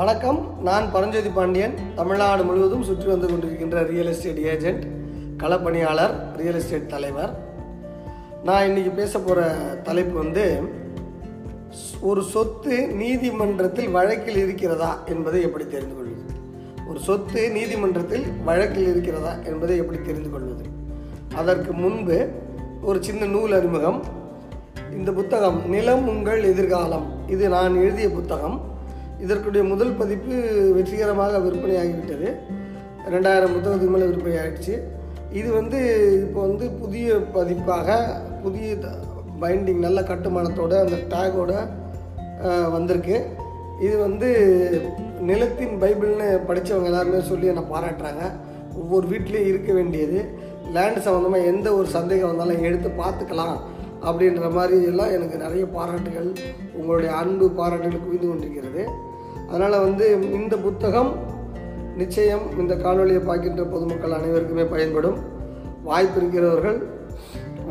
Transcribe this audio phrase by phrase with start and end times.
[0.00, 0.62] வணக்கம்.
[0.62, 1.74] நான் பரஞ்சோதி பாண்டியன்.
[1.94, 4.84] தமிழ்நாடு முழுவதும் சுற்றி வந்து கொண்டிருக்கின்ற ரியல் எஸ்டேட் ஏஜென்ட்
[5.36, 7.38] களப்பணியாளர் ரியல் எஸ்டேட் தலைவர்.
[8.44, 9.46] நான் இன்னைக்கு பேச போகிற
[9.82, 10.62] தலைப்பு வந்து
[12.00, 16.22] ஒரு சொத்து நீதிமன்றத்தில் வழக்கில் இருக்கிறதா என்பதை எப்படி தெரிந்து கொள்வது?
[16.88, 20.64] ஒரு சொத்து நீதிமன்றத்தில் வழக்கில் இருக்கிறதா என்பதை எப்படி தெரிந்து கொள்வது?
[21.34, 22.28] அதற்கு முன்பு
[22.82, 24.02] ஒரு சின்ன நூல் அறிமுகம்.
[24.92, 27.06] இந்த புத்தகம் நிலம் உங்கள் எதிர்காலம்.
[27.28, 28.68] இது நான் எழுதிய புத்தகம்.
[29.24, 30.34] இதற்குடைய முதல் பதிப்பு
[30.76, 32.28] வெற்றிகரமாக விற்பனையாகிவிட்டது.
[33.14, 34.74] ரெண்டாயிரம் புத்தகத்துக்கு மேலே விற்பனை ஆகிடுச்சு
[35.40, 35.78] இது வந்து
[36.24, 37.98] இப்போ வந்து புதிய பதிப்பாக
[38.44, 38.68] புதிய
[39.42, 41.52] பைண்டிங் நல்ல கட்டுமானத்தோட அந்த டேகோட
[42.76, 43.16] வந்திருக்கு.
[43.86, 44.28] இது வந்து
[45.28, 48.24] நிலத்தின் பைபிள்னு படித்தவங்க எல்லாருமே சொல்லி என்னை பாராட்டுறாங்க.
[48.80, 50.18] ஒவ்வொரு வீட்லேயும் இருக்க வேண்டியது.
[50.74, 53.56] லேண்ட் சம்மந்தமாக எந்த ஒரு சந்தேகம் வந்தாலும் எடுத்து பார்த்துக்கலாம்
[54.08, 56.28] அப்படின்ற மாதிரி எல்லாம் எனக்கு நிறைய பாராட்டுகள்
[56.78, 58.82] உங்களுடைய அன்பு பாராட்டுகள் குவிந்து கொண்டிருக்கிறது.
[59.48, 60.06] அதனால் வந்து
[60.38, 61.10] இந்த புத்தகம்
[62.00, 65.18] நிச்சயம் இந்த காணொலியை பார்க்கின்ற பொதுமக்கள் அனைவருக்குமே பயன்படும்.
[65.88, 66.78] வாய்ப்பு இருக்கிறவர்கள்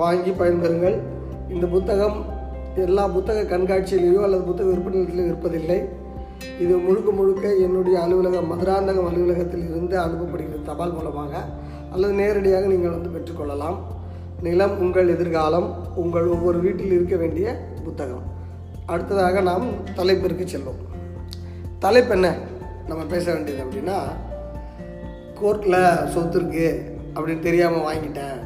[0.02, 0.98] வாங்கி பயன்பெறுங்கள்.
[1.54, 2.18] இந்த புத்தகம்
[2.76, 5.80] எல்லா புத்தக கண்காட்சியிலேயோ அல்லது புத்தக விற்பனையிலேயோ இருப்பதில்லை.
[6.64, 11.42] இது முழுக்க முழுக்க என்னுடைய அலுவலகம் மதுராந்தகம் அலுவலகத்தில் இருந்து அனுப்பப்படுகிறது தபால் மூலமாக
[11.94, 13.80] அல்லது நேரடியாக நீங்கள் வந்து பெற்றுக்கொள்ளலாம்.
[14.42, 17.48] நிலம் உங்கள் எதிர்காலம் உங்கள் ஒவ்வொரு வீட்டில் இருக்க வேண்டிய
[17.84, 18.26] புத்தகம்.
[18.86, 20.80] அடுத்ததாக நாம் தலைப்பிற்கு செல்வோம்.
[21.84, 22.30] தலைப்பு என்ன?
[22.88, 23.98] நம்ம பேச வேண்டியது அப்படின்னா
[25.40, 25.78] கோர்ட்டில்
[26.14, 26.80] சொத்து இருக்குது
[27.16, 28.38] அப்படின்னு தெரியாமல் வாங்கிட்டேன்.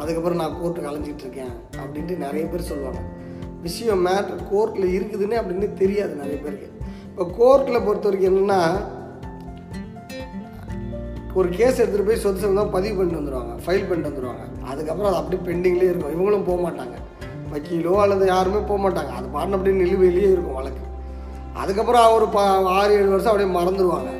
[0.00, 3.00] அதுக்கப்புறம் நான் கோர்ட்டுக்கு அலைஞ்சிட்டு இருக்கேன் அப்படின்ட்டு நிறைய பேர் சொல்லுவாங்க.
[3.66, 6.68] விஷயம் மேட்ரு கோர்ட்டில் இருக்குதுன்னு அப்படின்னு தெரியாது நிறைய பேருக்கு.
[7.08, 8.60] இப்போ கோர்ட்டில் பொறுத்த வரைக்கும் என்னென்னா
[11.38, 15.42] ஒரு கேஸ் எடுத்துகிட்டு போய் சொத்து சம்பந்தம் பதிவு பண்ணிட்டு வந்துடுவாங்க ஃபைல் பண்ணிட்டு வந்துடுவாங்க அதுக்கப்புறம் அது அப்படியே
[15.48, 16.14] பெண்டிங்லேயே இருக்கும்.
[16.16, 16.96] இவங்களும் போக மாட்டாங்க
[17.54, 20.82] வக்கீலோ அல்லது யாருமே போக மாட்டாங்க அது பாடின அப்படியே நிலுவையிலேயே இருக்கும் வழக்கு.
[21.60, 22.40] அதுக்கப்புறம் ஒரு ப
[22.78, 24.10] ஆறு ஏழு வருஷம் அப்படியே மறந்துடுவாங்க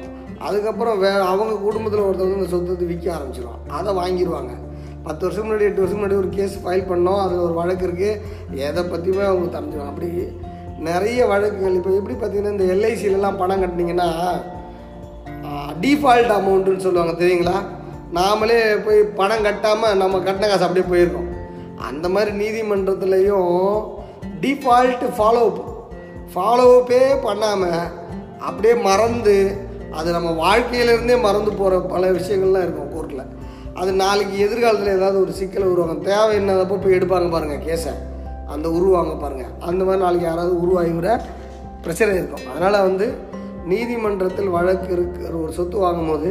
[0.46, 4.52] அதுக்கப்புறம் வே அவங்க குடும்பத்தில் ஒருத்தர் இந்த சொத்தை விற்க ஆரம்பிச்சிடும் அதை வாங்கிடுவாங்க
[5.06, 7.20] பத்து வருஷம் முன்னாடி எட்டு வருஷம் முன்னாடி ஒரு கேஸ் ஃபைல் பண்ணோம்.
[7.24, 10.10] அது ஒரு வழக்கு இருக்குது எதை பற்றியுமே அவங்க தெரிஞ்சுவாங்க அப்படி
[10.88, 11.76] நிறைய வழக்குகள்.
[11.78, 14.08] இப்போ எப்படி பார்த்தீங்கன்னா இந்த எல்ஐசிலலாம் பணம் கட்டினீங்கன்னா
[15.84, 17.56] டிஃபால்ட் அமௌண்ட்டுன்னு சொல்லுவாங்க தெரியுங்களா?
[18.18, 21.28] நாமளே போய் பணம் கட்டாமல் நம்ம கட்டின காசு அப்படியே போயிருக்கோம்.
[21.88, 23.52] அந்த மாதிரி நீதிமன்றத்துலேயும்
[24.44, 25.60] டிஃபால்ட் ஃபாலோ அப்
[26.32, 27.82] ஃபாலோஅப்பே பண்ணாமல்
[28.48, 29.36] அப்படியே மறந்து
[29.96, 33.24] அது நம்ம வாழ்க்கையிலேருந்தே மறந்து போகிற பல விஷயங்கள்லாம் இருக்கும் கோர்ட்டில்
[33.80, 37.92] அது நாளைக்கு எதிர்காலத்தில் ஏதாவது ஒரு சிக்கலை உருவாங்க தேவை என்னதப்போ போய் எடுப்பாங்க பாருங்கள் கேஸை
[38.54, 41.10] அந்த உருவாங்க பாருங்கள் அந்த மாதிரி நாளைக்கு யாராவது உருவாகி விட
[41.84, 42.46] பிரச்சனை இருக்கும்.
[42.52, 43.06] அதனால் வந்து
[43.70, 46.30] நீதிமன்றத்தில் வழக்கு இருக்கிற ஒரு சொத்து வாங்கும்போது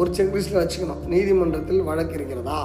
[0.00, 1.02] ஒரு செக்லிஸ்ட்டில் வச்சுக்கணும்.
[1.12, 2.60] நீதிமன்றத்தில் வழக்கு இருக்கிறதா?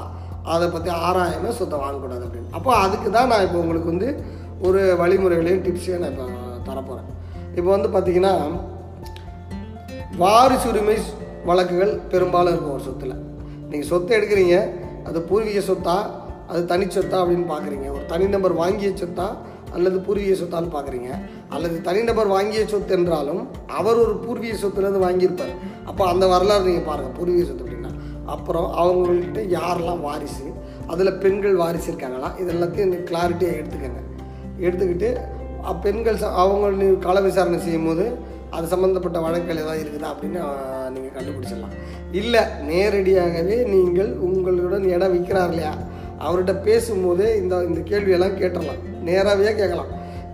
[0.53, 2.51] அதை பற்றி ஆராயாமல் சொத்தை வாங்கக்கூடாது அப்படின்னு.
[2.57, 4.09] அப்போ அதுக்கு தான் நான் இப்போ உங்களுக்கு வந்து
[4.67, 6.27] ஒரு வழிமுறைகளையும் டிப்ஸையும் நான் இப்போ
[7.57, 8.34] இப்போ வந்து பார்த்திங்கன்னா
[10.22, 10.97] வாரிசுரிமை
[11.47, 13.13] வழக்குகள் பெரும்பாலும் இருக்கும் ஒரு சொத்தில்.
[13.69, 14.56] நீங்கள் சொத்தை எடுக்கிறீங்க
[15.09, 15.96] அது பூர்வீக சொத்தா
[16.51, 19.28] அது தனி சொத்தா அப்படின்னு பார்க்குறீங்க ஒரு தனிநபர் வாங்கிய சொத்தா
[19.75, 21.09] அல்லது பூர்வீக சொத்தான்னு பார்க்குறீங்க
[21.56, 23.41] அல்லது தனிநபர் வாங்கிய சொத்து என்றாலும்
[23.79, 25.56] அவர் ஒரு பூர்வீக சொத்துலேருந்து வாங்கியிருப்பார்.
[25.90, 27.91] அப்போ அந்த வரலாறு நீங்கள் பாருங்கள் பூர்வீக சொத்து அப்படின்னா.
[28.35, 30.46] அப்புறம் அவங்கள்கிட்ட யாரெல்லாம் வாரிசு
[30.94, 32.29] அதில் பெண்கள் வாரிசு இருக்காங்களா?
[32.41, 34.01] இது எல்லாத்தையும் கிளாரிட்டியாக எடுத்துக்கங்க.
[34.66, 35.09] எடுத்துக்கிட்டு
[35.84, 38.06] பெண்கள் அவங்க கள விசாரணை செய்யும் போது
[38.56, 40.41] அது சம்மந்தப்பட்ட வழக்குகள் ஏதாவது இருக்குதா அப்படின்னு
[40.94, 41.73] நீங்கள் கண்டுபிடிச்சிடலாம்.
[42.12, 45.73] இல்லை நேரடியாகவே நீங்கள் உங்களுடன் இடம் விற்கிறார் இல்லையா?
[46.19, 48.79] அவர்கிட்ட பேசும்போதே இந்த இந்த கேள்வியெல்லாம் கேட்டுடலாம்.
[49.01, 49.91] நேராகவே கேட்கலாம்.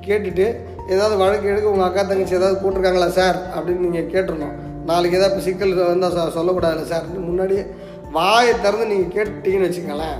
[0.08, 0.46] கேட்டுட்டு
[0.94, 3.38] ஏதாவது வழக்கு எடுக்க உங்கள் அக்கா தங்கச்சி ஏதாவது போட்டிருக்காங்களா சார்?
[3.56, 7.06] அப்படின்னு நீங்கள் கேட்டுருந்தோம் நாளைக்கு ஏதாவது இப்போ சிக்கல் வந்தால் சொல்லக்கூடாதுல்ல சார்?
[7.28, 7.66] முன்னாடியே
[8.12, 10.18] வாயை திறந்து நீங்கள் கேட்டீங்கன்னு வச்சுக்கங்களேன்.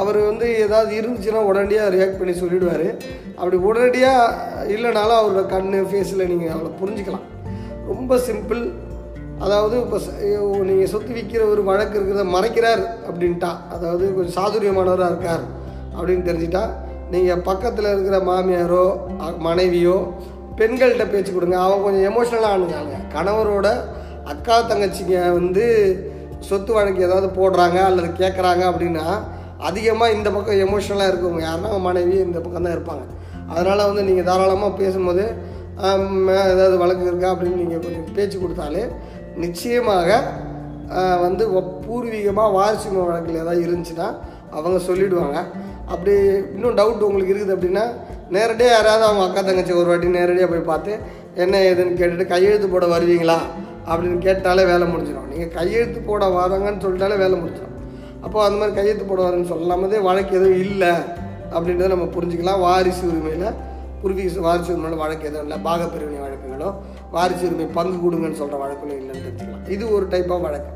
[0.00, 2.88] அவர் வந்து ஏதாவது இருந்துச்சுன்னா உடனடியாக ரியாக்ட் பண்ணி சொல்லிவிடுவார்
[3.38, 7.26] அப்படி உடனடியாக இல்லைனாலும் அவரோட கண் ஃபேஸில் நீங்கள் அவளை புரிஞ்சுக்கலாம்.
[7.90, 8.62] ரொம்ப சிம்பிள்
[9.44, 9.98] அதாவது இப்போ
[10.68, 13.50] நீங்கள் சொத்து விற்கிற ஒரு வழக்கு இருக்கிறத மறைக்கிறார் அப்படின்ட்டா.
[13.74, 15.44] அதாவது கொஞ்சம் சாதுரியமானவராக இருக்கார்
[15.96, 16.62] அப்படின்னு தெரிஞ்சிட்டா.
[17.12, 18.84] நீங்கள் பக்கத்தில் இருக்கிற மாமியாரோ
[19.46, 19.96] மனைவியோ
[20.60, 21.56] பெண்கள்கிட்ட பேச்சு கொடுங்க.
[21.66, 22.78] அவங்க கொஞ்சம் எமோஷ்னலாக ஆனுங்க.
[23.14, 23.68] கணவரோட
[24.32, 25.64] அக்கா தங்கச்சிங்க வந்து
[26.48, 29.06] சொத்து வழக்கு ஏதாவது போடுறாங்க அல்லது கேட்குறாங்க அப்படின்னா
[29.68, 33.04] அதிகமாக இந்த பக்கம் எமோஷ்னலாக இருக்கவங்க யாருன்னா மனைவி இந்த பக்கம் தான் இருப்பாங்க.
[33.52, 35.24] அதனால் வந்து நீங்கள் தாராளமாக பேசும்போது
[36.52, 37.28] ஏதாவது வழக்கு இருக்கா?
[37.34, 38.82] அப்படின்னு நீங்கள் கொஞ்சம் பேச்சு கொடுத்தாலே
[39.44, 40.08] நிச்சயமாக
[41.24, 41.44] வந்து
[41.86, 44.08] பூர்வீகமாக வாரிசுரிமை வழக்கில் ஏதாவது இருந்துச்சுன்னா
[44.56, 45.38] அவங்க சொல்லிவிடுவாங்க
[45.92, 46.12] அப்படி
[46.54, 47.84] இன்னும் டவுட் உங்களுக்கு இருக்குது அப்படின்னா
[48.36, 50.92] நேரடியாக யாராவது அவங்க அக்கா தங்கச்சி ஒரு வாட்டி நேரடியாக போய் பார்த்து
[51.42, 53.38] என்ன ஏதுன்னு கேட்டுட்டு கையெழுத்து போட வருவீங்களா?
[53.90, 55.28] அப்படின்னு கேட்டாலே வேலை முடிஞ்சிடும்.
[55.32, 57.67] நீங்கள் கையெழுத்து போட வராங்கன்னு சொல்லிட்டாலே வேலை முடிஞ்சிடும்.
[58.24, 60.92] அப்போ அந்த மாதிரி கையெழுத்து போடுவாருன்னு சொல்லாமதே வழக்கு எதுவும் இல்லை
[61.56, 62.62] அப்படின்றத நம்ம புரிஞ்சுக்கலாம்.
[62.66, 63.48] வாரிசு உரிமையில்
[64.00, 65.58] பூர்வீக வாரிசு உரிமையில் வழக்கு எதுவும் இல்லை.
[65.66, 66.70] பாகப்பிரிவினை வழக்குகளோ
[67.14, 69.64] வாரிசு உரிமை பங்கு கொடுங்கன்னு சொல்கிற வழக்குகளோ இல்லைன்னு தெரிஞ்சுக்கலாம்.
[69.74, 70.72] இது ஒரு டைப் ஆஃப் வழக்கு.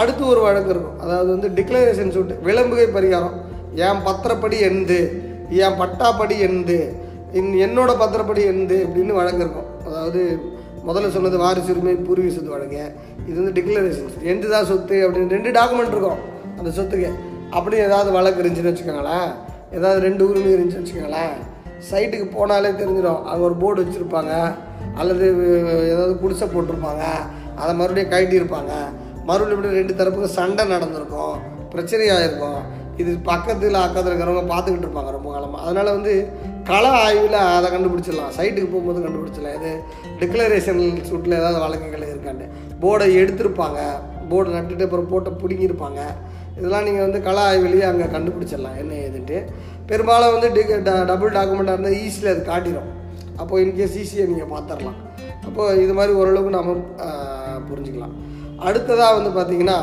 [0.00, 0.98] அடுத்து ஒரு வழக்கு இருக்கும்.
[1.04, 3.36] அதாவது வந்து டிக்ளரேஷன் சூட்டு விளம்புகை பரிகாரம்.
[3.86, 4.98] என் பத்திரப்படி எந்து
[5.64, 6.78] என் பட்டாப்படி எந்து
[7.38, 9.68] இன் என்னோட பத்திரப்படி எந்து அப்படின்னு வழக்கு இருக்கும்.
[9.88, 10.20] அதாவது
[10.88, 12.82] முதல்ல சொன்னது வாரிசு உரிமை பூர்வீக சொத்து வழக்கு.
[13.28, 16.20] இது வந்து டிக்ளரேஷன் எந்து தான் சொத்து அப்படின்னு ரெண்டு டாக்குமெண்ட் இருக்கும்.
[16.60, 17.10] அந்த சொத்துக்கு
[17.56, 19.30] அப்படி ஏதாவது வழக்கு இருந்துச்சுன்னு வச்சுக்கோங்களேன்.
[19.76, 21.36] ஏதாவது ரெண்டு உரிமை இருந்துச்சுன்னு வச்சுக்கோங்களேன்.
[21.90, 23.22] சைட்டுக்கு போனாலே தெரிஞ்சிடும்.
[23.28, 24.32] அங்கே ஒரு போர்டு வச்சுருப்பாங்க.
[25.00, 25.26] அல்லது
[25.92, 27.04] ஏதாவது குடிசை போட்டிருப்பாங்க.
[27.62, 28.74] அதை மறுபடியும் கழட்டியிருப்பாங்க.
[29.28, 31.34] மறுபடியும் இப்படி ரெண்டு தரப்புக்கும் சண்டை நடந்திருக்கும்.
[31.72, 32.60] பிரச்சனையாக இருக்கும்
[33.00, 36.14] இது பக்கத்தில் அக்கத்தில் இருக்கிறவங்க பார்த்துக்கிட்டு இருப்பாங்க ரொம்ப காலமாக அதனால் வந்து
[36.70, 38.32] கள ஆய்வில் அதை கண்டுபிடிச்சிடலாம்.
[38.38, 39.56] சைட்டுக்கு போகும்போது கண்டுபிடிச்சிடலாம்.
[39.58, 39.70] இது
[40.20, 42.46] டிக்ளரேஷன் சூட்டில் ஏதாவது வழக்குகள் இருக்காண்டு
[42.82, 43.78] போர்டை எடுத்திருப்பாங்க.
[44.30, 46.00] போர்டை நட்டுட்டு அப்புறம் போட்டை பிடுங்கியிருப்பாங்க.
[46.60, 49.38] இதெல்லாம் நீங்கள் வந்து கலா ஆய்விலேயே அங்கே கண்டுபிடிச்சிடலாம் என்ன ஏதுன்ட்டு.
[49.90, 50.62] பெரும்பாலும் வந்து டி
[51.10, 52.90] டபுள் டாக்குமெண்ட்டாக இருந்தால் ஈஸியில் அது காட்டிடும்
[53.40, 54.98] அப்போது இன்கேஸ் ஈஸியை நீங்கள் பார்த்துடலாம்
[55.48, 56.74] அப்போது இது மாதிரி ஓரளவுக்கு நம்ம
[57.68, 58.14] புரிஞ்சுக்கலாம்.
[58.68, 59.78] அடுத்ததாக வந்து பார்த்திங்கன்னா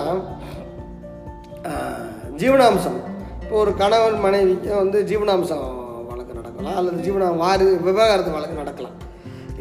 [2.41, 3.00] ஜீவனாம்சம்.
[3.44, 5.65] இப்போ ஒரு கணவன் மனைவிக்கு வந்து ஜீவனாம்சம்
[6.09, 8.97] வழக்கு நடக்கலாம் அல்லது ஜீவன வாரி விவகாரத்து வழக்கு நடக்கலாம்.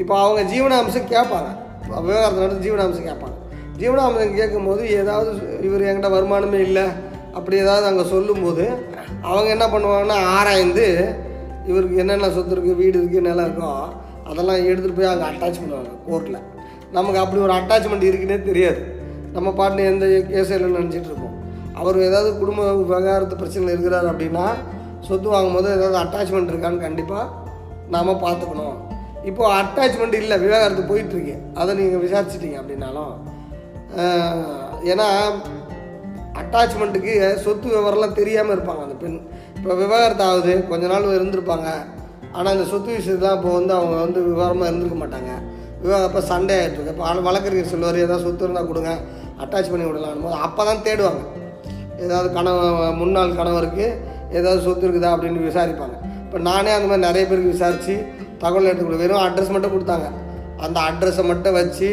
[0.02, 1.50] இப்போ அவங்க ஜீவனாம்சம் கேட்பாங்க
[2.06, 3.36] விவகாரத்து நடந்து ஜீவனாம்சம் கேட்பாங்க
[3.80, 5.30] ஜீவனாம்சம் கேட்கும்போது ஏதாவது
[5.68, 6.86] இவர் என்கிட்ட வருமானமே இல்லை
[7.36, 8.64] அப்படி ஏதாவது அங்கே சொல்லும்போது
[9.30, 10.86] அவங்க என்ன பண்ணுவாங்கன்னா ஆராய்ந்து
[11.70, 13.70] இவருக்கு என்னென்ன சொத்து இருக்குது வீடு இருக்குது நிலம் இருக்கோ
[14.28, 16.40] அதெல்லாம் எடுத்துகிட்டு போய் அங்கே அட்டாச் பண்ணுவாங்க கோர்ட்டில்
[16.96, 18.80] நமக்கு அப்படி ஒரு அட்டாச்மெண்ட் இருக்குன்னே தெரியாது.
[19.36, 21.34] நம்ம பாட்டு எந்த கேஸ் இல்லைன்னு நினச்சிட்டு இருப்போம்.
[21.80, 24.44] அவர் ஏதாவது குடும்ப விவகாரத்து பிரச்சனை இருக்கிறார் அப்படின்னா
[25.08, 27.26] சொத்து வாங்கும்போது ஏதாவது அட்டாச்மெண்ட் இருக்கான்னு கண்டிப்பாக
[27.94, 28.76] நாம் பார்த்துக்கணும்.
[29.30, 33.12] இப்போது அட்டாச்மெண்ட் இல்லை விவகாரத்து போயிட்டுருக்கு அதை நீங்கள் விசாரிச்சிட்டீங்க அப்படின்னாலும்
[34.92, 35.08] ஏன்னா
[36.40, 37.12] அட்டாச்மெண்ட்டுக்கு
[37.44, 39.20] சொத்து விவரம்லாம் தெரியாமல் இருப்பாங்க அந்த பெண்.
[39.58, 41.68] இப்போ விவாகரத்து ஆகுது கொஞ்ச நாள் இருந்திருப்பாங்க.
[42.36, 45.32] ஆனால் இந்த சொத்து விஷயத்தான் இப்போ வந்து அவங்க வந்து விவரமாக இருந்திருக்க மாட்டாங்க.
[45.84, 48.92] விவாக அப்போ சண்டே ஆகிட்டு இருக்கு இப்போ வழக்கறிஞர் சொல்லுவார் ஏதாவது சொத்து இருந்தால் கொடுங்க
[49.44, 51.22] அட்டாச் பண்ணி விடலாம் போது அப்போ தான் தேடுவாங்க.
[52.04, 53.86] ஏதாவது கணவ முன்னாள் கணவருக்கு
[54.38, 55.96] ஏதாவது சொத்து இருக்குதா அப்படின்னு விசாரிப்பாங்க.
[56.26, 57.94] இப்போ நானே அந்த மாதிரி நிறைய பேருக்கு விசாரித்து
[58.44, 60.08] தகவல் எடுத்து வெறும் அட்ரஸ் மட்டும் கொடுத்தாங்க.
[60.64, 61.88] அந்த அட்ரஸை மட்டும் வச்சு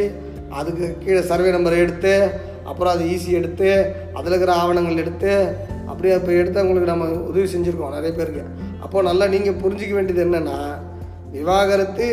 [0.59, 2.13] அதுக்கு கீழே சர்வே நம்பர் எடுத்து
[2.69, 3.69] அப்புறம் அது ஈஸி எடுத்து
[4.17, 5.31] அதில் இருக்கிற ஆவணங்கள் எடுத்து
[5.89, 8.43] அப்படியே இப்போ எடுத்து அவங்களுக்கு நம்ம உதவி செஞ்சுருக்கோம் நிறைய பேருக்கு.
[8.83, 10.57] அப்போது நல்லா நீங்கள் புரிஞ்சிக்க வேண்டியது என்னென்னா
[11.35, 12.07] விவாகரத்து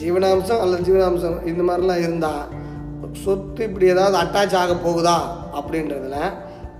[0.00, 2.44] ஜீவனாம்சம் அல்லது ஜீவனாம்சம் இந்த மாதிரிலாம் இருந்தால்
[3.24, 5.16] சொத்து இப்படி ஏதாவது அட்டாச் ஆக போகுதா
[5.58, 6.18] அப்படின்றதுல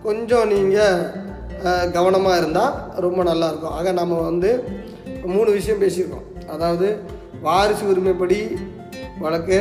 [0.05, 4.51] கொஞ்சம் நீங்கள் கவனமாக இருந்தால் ரொம்ப நல்லாயிருக்கும் ஆக நம்ம வந்து
[5.35, 6.27] மூணு விஷயம் பேசியிருக்கோம்.
[6.55, 6.87] அதாவது
[7.47, 8.39] வாரிசு உரிமைப்படி
[9.19, 9.59] வழக்கு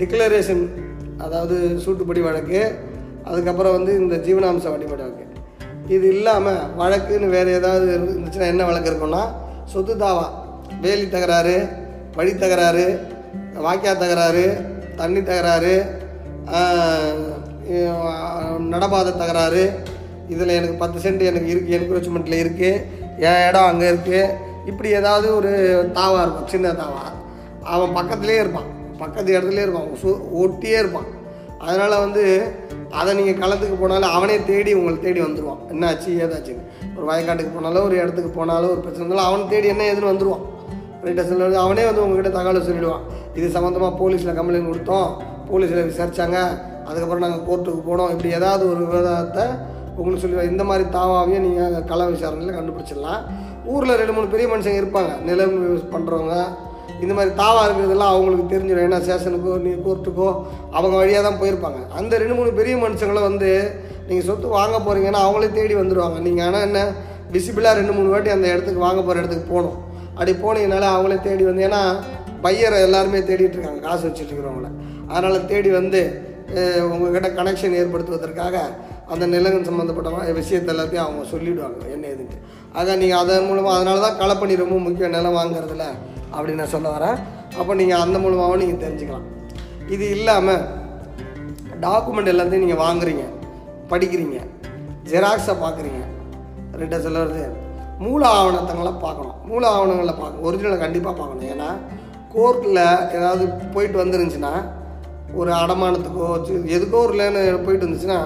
[0.00, 0.62] டிக்ளரேஷன்
[1.24, 2.60] அதாவது சூட்டுப்படி வழக்கு
[3.28, 5.24] அதுக்கப்புறம் வந்து இந்த ஜீவனாம்ச வழிபாடு வழக்கு.
[5.94, 9.22] இது இல்லாமல் வழக்குன்னு வேறு ஏதாவது இருந்துச்சுன்னா என்ன வழக்கு இருக்குன்னா
[9.72, 10.26] சொத்து தாவா
[10.84, 11.56] வேலி தகராறு
[12.18, 12.86] வழி தகராறு
[13.66, 14.44] வாக்கியா தகராறு
[15.00, 15.74] தண்ணி தகராறு
[18.74, 19.64] நடபாத தகராறு
[20.34, 22.82] இதில் எனக்கு பத்து சென்ட் எனக்கு இருக்குது என்க்ரோச்மெண்ட்டில் இருக்குது
[23.28, 24.22] என் இடம் அங்கே இருக்குது
[24.70, 25.52] இப்படி ஏதாவது ஒரு
[25.98, 27.04] தாவா இருக்கும் சின்ன தாவா.
[27.74, 28.68] அவன் பக்கத்துலேயே இருப்பான்.
[29.02, 29.88] பக்கத்து இடத்துலயே இருப்பான்.
[30.02, 30.10] சு
[30.42, 31.08] ஒட்டியே இருப்பான்.
[31.66, 32.24] அதனால் வந்து
[32.98, 36.64] அதை நீங்கள் களத்துக்கு போனாலும் அவனே தேடி உங்களை தேடி வந்துடுவான் என்னாச்சு ஏதாச்சுன்னு.
[36.96, 40.44] ஒரு வயக்காட்டுக்கு போனாலும் ஒரு இடத்துக்கு போனாலும் ஒரு பிரச்சனை இருந்தாலும் அவன் தேடி என்ன ஏதுன்னு வந்துடுவான்
[41.06, 43.02] ரைட்டா சொல்லுறது அவனே வந்து உங்ககிட்ட தகவலை சொல்லிடுவான்.
[43.38, 45.10] இது சம்மந்தமாக போலீஸில் கம்ப்ளைண்ட் கொடுத்தோம்.
[45.50, 46.38] போலீஸில் விசாரித்தாங்க
[46.88, 48.10] அதுக்கப்புறம் நாங்கள் கோர்ட்டுக்கு போனோம்.
[48.14, 49.44] இப்படி ஏதாவது ஒரு விவாதத்தை
[49.98, 53.22] உங்களுக்கு சொல்லிடுவோம் இந்த மாதிரி தாவாவையும் நீங்கள் கள விசாரணையில் கண்டுபிடிச்சிடலாம்.
[53.72, 55.12] ஊரில் ரெண்டு மூணு பெரிய மனுஷங்க இருப்பாங்க.
[55.28, 55.56] நிலம்
[55.94, 56.36] பண்ணுறவங்க
[57.02, 58.84] இந்த மாதிரி தாவா இருக்கிறதெல்லாம் அவங்களுக்கு தெரிஞ்சிடும்.
[58.86, 60.28] ஏன்னா ஸ்டேஷனுக்கோ நீ கோர்ட்டுக்கோ
[60.76, 61.80] அவங்க வழியாக தான் போயிருப்பாங்க.
[61.98, 63.50] அந்த ரெண்டு மூணு பெரிய மனுஷங்களை வந்து
[64.08, 66.80] நீங்கள் சொத்து வாங்க போகிறீங்கன்னா அவங்களே தேடி வந்துடுவாங்க நீங்கள் ஆனால் என்ன
[67.34, 69.78] விசிபிளாக ரெண்டு மூணு வாட்டி அந்த இடத்துக்கு வாங்க போகிற இடத்துக்கு போகணும்.
[70.14, 71.82] அப்படி போனீங்கனால அவங்களே தேடி வந்து ஏன்னா
[72.44, 73.80] பையரை எல்லாருமே தேடிட்டு இருக்காங்க.
[73.86, 74.68] காசு வச்சுட்டு இருக்கிறவங்கள.
[75.12, 76.00] அதனால் தேடி வந்து
[76.92, 78.56] உங்ககிட்ட கனெக்ஷன் ஏற்படுத்துவதற்காக
[79.14, 82.36] அந்த நிலங்கள் சம்மந்தப்பட்ட விஷயத்தை எல்லாத்தையும் அவங்க சொல்லிவிடுவாங்க என்ன எதுக்கு
[82.78, 85.84] ஆக நீங்கள் அதன் மூலமாக அதனால தான் களப்பணி ரொம்ப முக்கியம் நிலம் வாங்குறதுல.
[86.34, 87.18] அப்படின்னு நான் சொல்ல வரேன்.
[87.60, 89.26] அப்போ நீங்கள் அந்த மூலமாகவும் நீங்கள் தெரிஞ்சுக்கலாம்.
[89.94, 90.64] இது இல்லாமல்
[91.86, 93.24] டாக்குமெண்ட் எல்லாத்தையும் நீங்கள் வாங்குறீங்க
[93.92, 94.38] படிக்கிறீங்க
[95.10, 96.02] ஜெராக்ஸை பார்க்குறீங்க
[96.80, 97.44] ரெட்டை சொல்லுறது
[98.06, 99.38] மூல ஆவணத்தங்களை பார்க்கணும்.
[99.50, 101.48] மூல ஆவணங்களை பார்க்கணும் ஒரிஜினலை கண்டிப்பாக பார்க்கணும்.
[101.54, 101.68] ஏன்னா
[102.34, 102.82] கோர்ட்டில்
[103.16, 103.44] ஏதாவது
[103.74, 104.52] போயிட்டு வந்துருந்துச்சுன்னா
[105.40, 106.28] ஒரு அடமானத்துக்கோ
[106.76, 108.20] எதுக்கோ ஒரு லேனு போயிட்டு இருந்துச்சுன்னா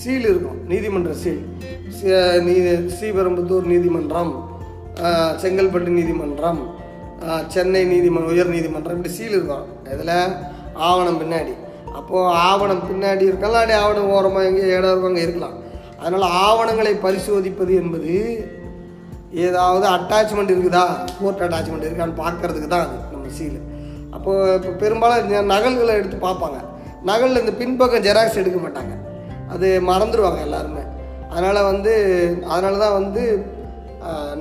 [0.00, 0.58] சீல் இருக்கும்.
[0.70, 1.42] நீதிமன்ற சீல்
[2.46, 2.54] நீ
[2.96, 4.32] ஸ்ரீபெரும்புத்தூர் நீதிமன்றம்
[5.42, 6.60] செங்கல்பட்டு நீதிமன்றம்
[7.54, 9.66] சென்னை நீதிமன்றம் உயர் நீதிமன்றம் இப்படி சீல் இருக்கும்.
[9.92, 10.16] இதில்
[10.88, 11.54] ஆவணம் பின்னாடி.
[11.98, 15.56] அப்போது ஆவணம் பின்னாடி இருக்கலாம் இல்லாட்டி ஆவணம் ஓரமாக எங்கேயோ இடம் இருக்கும் அங்கே இருக்கலாம்.
[16.00, 18.14] அதனால் ஆவணங்களை பரிசோதிப்பது என்பது
[19.46, 20.84] ஏதாவது அட்டாச்மெண்ட் இருக்குதா?
[21.20, 23.60] கோர்ட் அட்டாச்மெண்ட் இருக்கான்னு பார்க்கறதுக்கு தான் அது நம்ம சீல்
[24.16, 26.58] அப்போது இப்போ பெரும்பாலும் நகல்களை எடுத்து பார்ப்பாங்க.
[27.10, 28.94] நகலில் இந்த பின்பக்கம் ஜெராக்ஸ் எடுக்க மாட்டாங்க.
[29.54, 30.84] அது மறந்துடுவாங்க எல்லாருமே.
[31.32, 31.92] அதனால் வந்து
[32.52, 33.22] அதனால தான் வந்து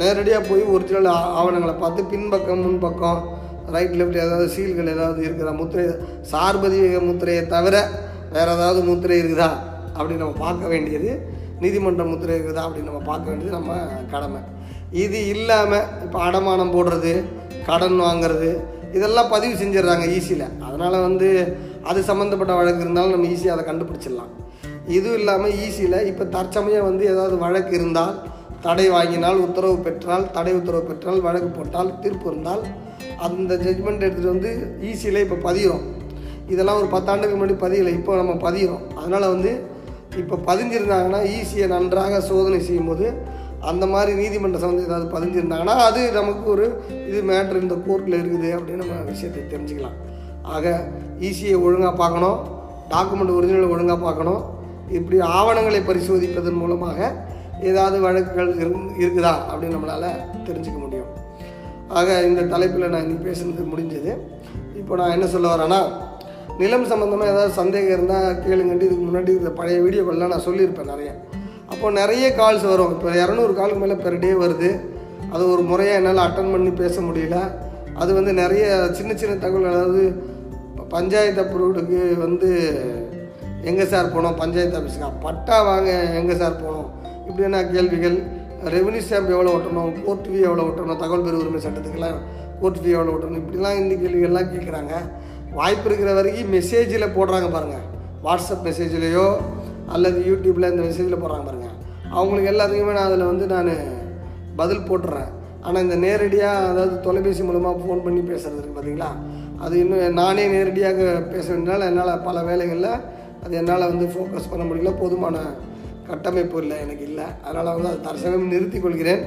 [0.01, 3.19] நேரடியாக போய் ஒரிஜினல் ஆவணங்களை பார்த்து பின்பக்கம் முன்பக்கம்
[3.75, 5.51] ரைட் லெஃப்ட் ஏதாவது சீல்கள் ஏதாவது இருக்குதா?
[5.61, 5.83] முத்திரை
[6.31, 6.79] சார்பதி
[7.09, 7.75] முத்திரையை தவிர
[8.35, 9.49] வேறு ஏதாவது முத்திரை இருக்குதா?
[9.97, 11.11] அப்படின்னு நம்ம பார்க்க வேண்டியது.
[11.63, 12.63] நீதிமன்ற முத்திரை இருக்குதா?
[12.67, 13.73] அப்படின்னு நம்ம பார்க்க வேண்டியது நம்ம
[14.13, 14.41] கடமை.
[15.03, 17.13] இது இல்லாமல் இப்போ அடமானம் போடுறது
[17.69, 18.51] கடன் வாங்கிறது
[18.97, 21.29] இதெல்லாம் பதிவு செஞ்சிடுறாங்க ஈஸியில் அதனால் வந்து
[21.89, 24.31] அது சம்மந்தப்பட்ட வழக்கு இருந்தாலும் நம்ம ஈஸியாக அதை கண்டுபிடிச்சிடலாம்.
[24.95, 28.13] இதுவும் இல்லாமல் ஈஸியில் இப்போ தற்சமயம் வந்து ஏதாவது வழக்கு இருந்தால்
[28.65, 32.63] தடை வாங்கினால் உத்தரவு பெற்றால் தடை உத்தரவு பெற்றால் வழக்கு போட்டால் தீர்ப்பு இருந்தால்
[33.27, 34.51] அந்த ஜட்ஜ்மெண்ட் எடுத்துகிட்டு வந்து
[34.89, 35.83] ஈஸியில் இப்போ பதிகிறோம்
[36.53, 39.51] இதெல்லாம் ஒரு பத்தாண்டுக்கு முன்னாடி பதியலை இப்போ நம்ம பதிகிறோம் அதனால் வந்து
[40.21, 43.05] இப்போ பதிஞ்சிருந்தாங்கன்னா ஈஸியை நன்றாக சோதனை செய்யும்போது
[43.69, 46.65] அந்த மாதிரி நீதிமன்ற சம்மந்தம் ஏதாவது பதிஞ்சிருந்தாங்கன்னா அது நமக்கு ஒரு
[47.09, 49.97] இது மேட்ரு இந்த கோர்ட்டில் இருக்குது அப்படின்னு நம்ம விஷயத்தை தெரிஞ்சுக்கலாம்.
[50.55, 50.65] ஆக
[51.27, 52.39] ஈஸியை ஒழுங்காக பார்க்கணும்
[52.93, 54.41] டாக்குமெண்ட் ஒரிஜினல் ஒழுங்காக பார்க்கணும்.
[54.97, 56.99] இப்படி ஆவணங்களை பரிசோதிப்பதன் மூலமாக
[57.71, 58.51] ஏதாவது வழக்குகள்
[59.03, 60.09] இருக்குதா அப்படின்னு நம்மளால்
[60.47, 61.09] தெரிஞ்சுக்க முடியும்.
[61.99, 64.11] ஆக இந்த தலைப்பில் நான் இன்னைக்கு பேசுனது முடிஞ்சது.
[64.81, 65.81] இப்போ நான் என்ன சொல்ல வரேன்னா
[66.61, 71.11] நிலம் சம்மந்தமாக ஏதாவது சந்தேகம் இருந்தால் கேளுங்கன்ட்டு இதுக்கு முன்னாடி இந்த பழைய வீடியோக்கள்லாம் நான் சொல்லியிருப்பேன் நிறைய.
[71.71, 72.91] அப்போது நிறைய கால்ஸ் வரும்.
[72.95, 74.71] இப்போ இரநூறு காலுக்கு மேலே பெர் டே வருது.
[75.33, 77.37] அது ஒரு முறையாக என்னால் அட்டன் பண்ணி பேச முடியல.
[78.01, 78.65] அது வந்து நிறைய
[78.97, 80.03] சின்ன சின்ன தகவல் அதாவது
[80.95, 82.49] பஞ்சாயத்து அப்ரூவ்டுக்கு வந்து
[83.69, 86.72] எங்கே சார் போனோம் பஞ்சாயத்து ஆஃபீஸுக்கு பட்டா வாங்க எங்கே சார் போனோம்.
[87.27, 88.17] இப்படியான கேள்விகள்
[88.75, 92.17] ரெவன்யூ ஸ்டாம்ப் எவ்வளோ ஓட்டணும் கோர்ட் ஃபீ எவ்வளோ ஓட்டணும் தகவல் பெறு உரிமை சட்டத்துக்கெல்லாம்
[92.61, 94.93] கோர்ட் ஃபீ எவ்வளோ ஓட்டணும் இப்படிலாம் இந்த கேள்விகள்லாம் கேட்குறாங்க.
[95.57, 97.85] வாய்ப்பு இருக்கிற வரைக்கும் மெசேஜில் போடுறாங்க பாருங்கள்
[98.25, 99.27] வாட்ஸ்அப் மெசேஜ்லேயோ
[99.95, 101.75] அல்லது யூடியூப்பில் இந்த மெசேஜில் போடுறாங்க பாருங்கள்
[102.17, 103.71] அவங்களுக்கு எல்லாத்துக்குமே நான் அதில் வந்து நான்
[104.59, 105.29] பதில் போட்டுறேன்.
[105.65, 109.09] ஆனால் இந்த நேரடியாக அதாவது தொலைபேசி மூலமாக ஃபோன் பண்ணி பேசுறது பார்த்தீங்களா
[109.65, 110.99] அது இன்னும் நானே நேரடியாக
[111.33, 112.89] பேச வேண்டியனால என்னால் பல வேலைகளில்
[113.43, 114.91] அது என்னால் வந்து ஃபோக்கஸ் பண்ண முடியல.
[115.01, 115.37] போதுமான
[116.09, 117.25] கட்டமைப்பு இல்லை எனக்கு இல்லை.
[117.45, 119.21] அதனால் வந்து அது தற்சமயம் நிறுத்திக் கொள்கிறேன்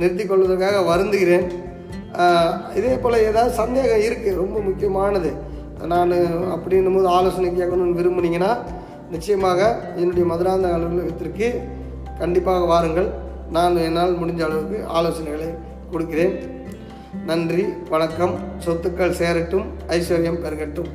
[0.00, 1.46] நிறுத்திக் கொள்வதற்காக வருந்துகிறேன்
[2.78, 5.30] இதே போல் ஏதாவது சந்தேகம் இருக்குது ரொம்ப முக்கியமானது.
[5.92, 6.12] நான்
[6.54, 8.52] அப்படின்னும் போது ஆலோசனை கேட்கணும்னு விரும்புனீங்கன்னா
[9.14, 9.60] நிச்சயமாக
[10.00, 11.48] என்னுடைய மதுராந்த அலுவலகத்திற்கு
[12.20, 13.10] கண்டிப்பாக வாருங்கள்.
[13.56, 15.50] நான் என்னால் முடிஞ்ச அளவுக்கு ஆலோசனைகளை
[15.92, 16.34] கொடுக்கிறேன்.
[17.28, 18.34] நன்றி வணக்கம்.
[18.64, 20.90] சொத்துக்கள் சேரட்டும் ஐஸ்வர்யம் பெருகட்டும்.